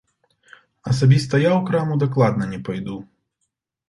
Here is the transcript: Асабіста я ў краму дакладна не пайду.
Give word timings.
Асабіста 0.91 1.39
я 1.43 1.49
ў 1.49 1.61
краму 1.67 1.97
дакладна 2.05 2.47
не 2.55 2.59
пайду. 2.71 2.97